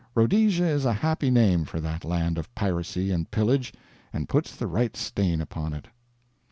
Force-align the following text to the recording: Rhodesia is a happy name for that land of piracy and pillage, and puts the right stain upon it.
Rhodesia 0.15 0.65
is 0.65 0.83
a 0.83 0.93
happy 0.93 1.29
name 1.29 1.63
for 1.63 1.79
that 1.79 2.03
land 2.03 2.39
of 2.39 2.51
piracy 2.55 3.11
and 3.11 3.29
pillage, 3.29 3.71
and 4.11 4.27
puts 4.27 4.55
the 4.55 4.65
right 4.65 4.97
stain 4.97 5.39
upon 5.39 5.73
it. 5.75 5.89